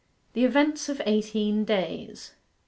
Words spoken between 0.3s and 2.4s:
THE EVENTS OF EIGHTEEN DAYS 1.